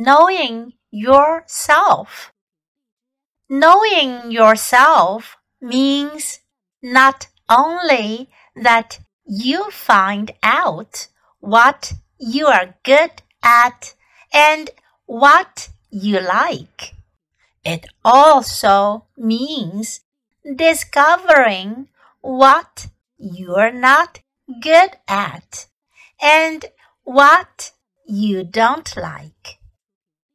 knowing 0.00 0.72
yourself. 0.90 2.32
Knowing 3.50 4.30
yourself 4.30 5.36
means 5.60 6.40
not 6.82 7.26
only 7.50 8.30
that 8.56 8.98
you 9.26 9.70
find 9.70 10.32
out 10.42 11.08
what 11.40 11.92
you 12.18 12.46
are 12.46 12.76
good 12.82 13.10
at 13.42 13.94
and 14.32 14.70
what 15.04 15.68
you 15.90 16.18
like. 16.18 16.94
It 17.62 17.84
also 18.02 19.04
means 19.18 20.00
discovering 20.56 21.88
what 22.22 22.86
you're 23.18 23.72
not 23.72 24.20
good 24.62 24.96
at 25.06 25.66
and 26.22 26.64
what 27.04 27.72
you 28.06 28.44
don't 28.44 28.96
like. 28.96 29.59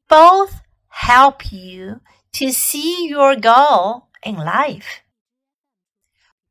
Both 0.07 0.61
help 0.89 1.51
you 1.51 2.01
to 2.33 2.51
see 2.51 3.07
your 3.07 3.35
goal 3.35 4.07
in 4.23 4.35
life. 4.35 5.01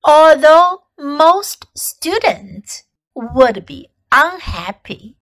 Although 0.03 0.85
most 0.99 1.67
students 1.75 2.85
would 3.15 3.67
be 3.67 3.89
unhappy 4.13 5.17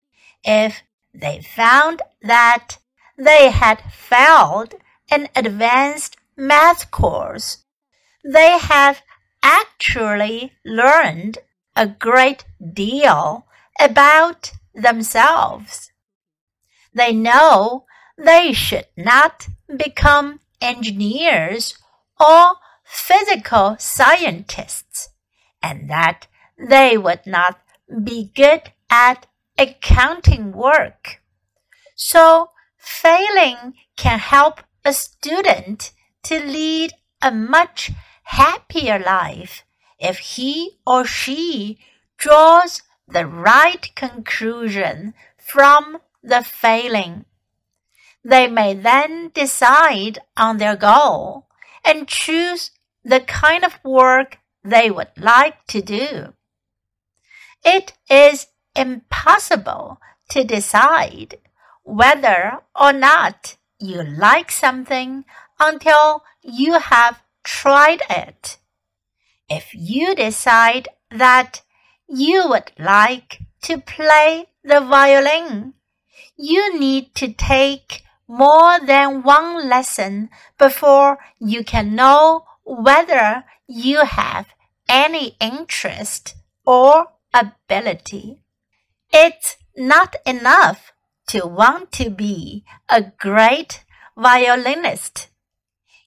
if 0.44 0.82
they 1.14 1.42
found 1.42 2.02
that 2.22 2.78
they 3.18 3.52
had 3.52 3.82
failed 3.92 4.76
an 5.10 5.28
advanced 5.36 6.18
math 6.36 6.90
course, 6.90 7.64
they 8.24 8.58
have 8.58 9.02
actually 9.44 10.54
learned 10.66 11.38
a 11.76 11.88
great 11.88 12.46
deal 12.74 13.46
about 13.80 14.52
themselves. 14.74 15.92
They 16.94 17.14
know 17.14 17.86
they 18.18 18.54
should 18.54 18.88
not 18.96 19.48
become 19.76 20.40
engineers 20.62 21.78
or 22.20 22.56
physical 22.84 23.76
scientists, 23.80 25.10
and 25.62 25.90
that 25.90 26.28
they 26.58 26.98
would 26.98 27.26
not 27.26 27.60
be 28.04 28.32
good 28.36 28.72
at 28.90 29.28
accounting 29.58 30.52
work. 30.52 31.22
So, 31.96 32.50
failing 32.78 33.76
can 33.96 34.20
help 34.20 34.62
a 34.84 34.94
student 34.94 35.92
to 36.24 36.40
lead 36.40 36.94
a 37.22 37.32
much 37.32 37.92
happier 38.24 39.00
life 39.00 39.64
if 40.00 40.18
he 40.18 40.80
or 40.86 41.06
she 41.06 41.80
draws 42.18 42.82
the 43.08 43.26
right 43.26 43.94
conclusion 43.96 45.14
from 45.38 45.98
the 46.24 46.44
failing. 46.44 47.26
They 48.24 48.48
may 48.48 48.74
then 48.74 49.32
decide 49.34 50.20
on 50.38 50.58
their 50.58 50.76
goal 50.76 51.48
and 51.84 52.08
choose 52.08 52.72
the 53.04 53.20
kind 53.20 53.64
of 53.64 53.84
work 53.84 54.38
they 54.64 54.92
would 54.92 55.12
like 55.18 55.66
to 55.68 55.82
do. 55.82 56.34
It 57.66 57.94
is 58.10 58.48
impossible 58.76 60.00
to 60.30 60.44
decide 60.44 61.40
whether 61.84 62.60
or 62.80 62.94
not 62.94 63.58
you 63.80 64.04
like 64.04 64.52
something 64.52 65.26
until 65.60 66.24
you 66.42 66.80
have 66.80 67.22
tried 67.44 68.02
it. 68.10 68.58
If 69.50 69.74
you 69.74 70.16
decide 70.16 70.88
that 71.10 71.62
you 72.08 72.48
would 72.48 72.72
like 72.78 73.40
to 73.64 73.80
play 73.80 74.46
the 74.64 74.80
violin, 74.80 75.74
you 76.38 76.80
need 76.80 77.14
to 77.16 77.34
take 77.34 78.04
more 78.32 78.80
than 78.80 79.24
one 79.24 79.68
lesson 79.68 80.30
before 80.58 81.18
you 81.38 81.66
can 81.66 81.94
know 81.94 82.46
whether 82.64 83.44
you 83.68 84.06
have 84.06 84.48
any 84.88 85.36
interest 85.42 86.36
or 86.66 87.08
ability. 87.34 88.42
It's 89.12 89.58
not 89.76 90.16
enough 90.26 90.94
to 91.28 91.46
want 91.46 91.92
to 91.94 92.10
be 92.10 92.64
a 92.88 93.12
great 93.20 93.84
violinist. 94.18 95.28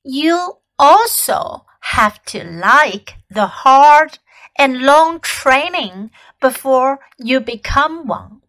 You 0.02 0.60
also 0.78 1.66
have 1.92 2.24
to 2.24 2.42
like 2.42 3.16
the 3.28 3.46
hard 3.46 4.18
and 4.56 4.80
long 4.80 5.20
training 5.20 6.10
before 6.40 7.00
you 7.18 7.40
become 7.40 8.06
one. 8.06 8.40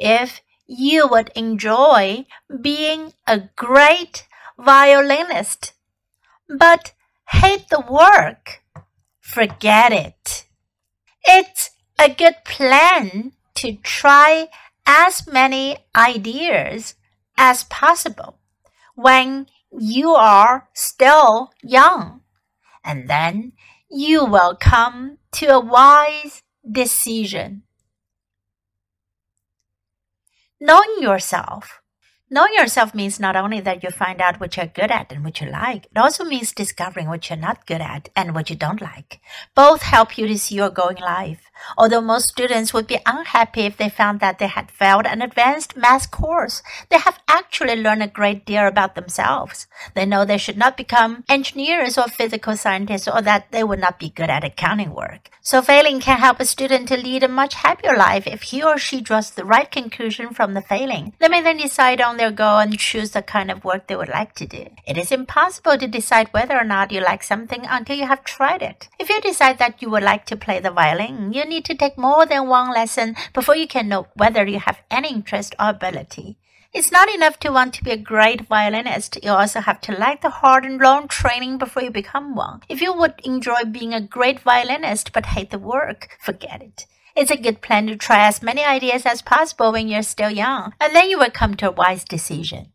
If 0.00 0.40
you 0.68 1.08
would 1.08 1.30
enjoy 1.34 2.26
being 2.60 3.14
a 3.26 3.40
great 3.56 4.26
violinist, 4.58 5.72
but 6.48 6.92
hate 7.30 7.68
the 7.70 7.80
work, 7.80 8.62
forget 9.20 9.92
it. 9.92 10.44
It's 11.24 11.70
a 11.98 12.08
good 12.08 12.36
plan 12.44 13.32
to 13.56 13.76
try 13.82 14.48
as 14.86 15.26
many 15.26 15.78
ideas 15.96 16.94
as 17.36 17.64
possible 17.64 18.38
when 18.94 19.46
you 19.70 20.10
are 20.10 20.68
still 20.74 21.50
young, 21.62 22.20
and 22.84 23.08
then 23.08 23.52
you 23.90 24.24
will 24.24 24.56
come 24.56 25.18
to 25.32 25.46
a 25.46 25.60
wise 25.60 26.42
decision. 26.70 27.62
Knowing 30.60 31.00
yourself 31.00 31.80
Knowing 32.30 32.52
yourself 32.56 32.94
means 32.94 33.18
not 33.18 33.36
only 33.36 33.58
that 33.58 33.82
you 33.82 33.88
find 33.88 34.20
out 34.20 34.38
what 34.38 34.54
you're 34.54 34.66
good 34.66 34.90
at 34.90 35.10
and 35.10 35.24
what 35.24 35.40
you 35.40 35.48
like, 35.48 35.86
it 35.86 35.96
also 35.96 36.24
means 36.24 36.52
discovering 36.52 37.08
what 37.08 37.30
you're 37.30 37.38
not 37.38 37.64
good 37.64 37.80
at 37.80 38.10
and 38.14 38.34
what 38.34 38.50
you 38.50 38.56
don't 38.56 38.82
like. 38.82 39.18
Both 39.54 39.80
help 39.80 40.18
you 40.18 40.26
to 40.28 40.38
see 40.38 40.56
your 40.56 40.68
going 40.68 40.98
in 40.98 41.02
life. 41.02 41.48
Although 41.76 42.02
most 42.02 42.28
students 42.28 42.74
would 42.74 42.86
be 42.86 42.98
unhappy 43.06 43.62
if 43.62 43.78
they 43.78 43.88
found 43.88 44.20
that 44.20 44.38
they 44.38 44.46
had 44.46 44.70
failed 44.70 45.06
an 45.06 45.22
advanced 45.22 45.74
math 45.74 46.10
course, 46.10 46.62
they 46.90 46.98
have 46.98 47.18
actually 47.26 47.76
learned 47.76 48.02
a 48.02 48.08
great 48.08 48.44
deal 48.44 48.66
about 48.66 48.94
themselves. 48.94 49.66
They 49.94 50.04
know 50.04 50.24
they 50.24 50.38
should 50.38 50.58
not 50.58 50.76
become 50.76 51.24
engineers 51.30 51.96
or 51.96 52.08
physical 52.08 52.56
scientists 52.56 53.08
or 53.08 53.22
that 53.22 53.50
they 53.52 53.64
would 53.64 53.80
not 53.80 53.98
be 53.98 54.10
good 54.10 54.28
at 54.28 54.44
accounting 54.44 54.94
work. 54.94 55.30
So 55.40 55.62
failing 55.62 55.98
can 55.98 56.18
help 56.18 56.40
a 56.40 56.44
student 56.44 56.88
to 56.88 56.96
lead 56.98 57.22
a 57.22 57.28
much 57.28 57.54
happier 57.54 57.96
life 57.96 58.26
if 58.26 58.42
he 58.42 58.62
or 58.62 58.76
she 58.76 59.00
draws 59.00 59.30
the 59.30 59.46
right 59.46 59.70
conclusion 59.70 60.34
from 60.34 60.52
the 60.52 60.60
failing. 60.60 61.14
They 61.20 61.28
may 61.28 61.40
then 61.40 61.56
decide 61.56 62.02
on 62.02 62.17
their 62.18 62.30
goal 62.30 62.58
and 62.58 62.78
choose 62.78 63.12
the 63.12 63.22
kind 63.22 63.50
of 63.50 63.64
work 63.64 63.86
they 63.86 63.96
would 63.96 64.10
like 64.10 64.34
to 64.34 64.46
do. 64.46 64.66
It 64.86 64.98
is 64.98 65.10
impossible 65.10 65.78
to 65.78 65.86
decide 65.86 66.28
whether 66.32 66.58
or 66.58 66.64
not 66.64 66.92
you 66.92 67.00
like 67.00 67.22
something 67.22 67.64
until 67.64 67.96
you 67.96 68.06
have 68.06 68.22
tried 68.24 68.60
it. 68.60 68.88
If 68.98 69.08
you 69.08 69.20
decide 69.22 69.58
that 69.58 69.80
you 69.80 69.88
would 69.88 70.02
like 70.02 70.26
to 70.26 70.36
play 70.36 70.60
the 70.60 70.70
violin, 70.70 71.32
you 71.32 71.46
need 71.46 71.64
to 71.64 71.74
take 71.74 71.96
more 71.96 72.26
than 72.26 72.48
one 72.48 72.70
lesson 72.70 73.16
before 73.32 73.56
you 73.56 73.66
can 73.66 73.88
know 73.88 74.08
whether 74.14 74.46
you 74.46 74.58
have 74.58 74.82
any 74.90 75.08
interest 75.08 75.54
or 75.58 75.70
ability. 75.70 76.36
It's 76.74 76.92
not 76.92 77.08
enough 77.08 77.40
to 77.40 77.50
want 77.50 77.72
to 77.74 77.82
be 77.84 77.92
a 77.92 77.96
great 77.96 78.42
violinist. 78.42 79.18
You 79.24 79.30
also 79.30 79.60
have 79.60 79.80
to 79.82 79.92
like 79.92 80.20
the 80.20 80.28
hard 80.28 80.66
and 80.66 80.78
long 80.78 81.08
training 81.08 81.56
before 81.56 81.82
you 81.82 81.90
become 81.90 82.34
one. 82.34 82.60
If 82.68 82.82
you 82.82 82.92
would 82.92 83.14
enjoy 83.24 83.64
being 83.64 83.94
a 83.94 84.02
great 84.02 84.40
violinist 84.40 85.14
but 85.14 85.26
hate 85.26 85.50
the 85.50 85.58
work, 85.58 86.18
forget 86.20 86.60
it. 86.62 86.86
It's 87.18 87.32
a 87.32 87.36
good 87.36 87.60
plan 87.62 87.88
to 87.88 87.96
try 87.96 88.28
as 88.28 88.44
many 88.44 88.62
ideas 88.62 89.04
as 89.04 89.22
possible 89.22 89.72
when 89.72 89.88
you're 89.88 90.04
still 90.04 90.30
young, 90.30 90.72
and 90.80 90.94
then 90.94 91.10
you 91.10 91.18
will 91.18 91.32
come 91.32 91.56
to 91.56 91.68
a 91.68 91.72
wise 91.72 92.04
decision. 92.04 92.70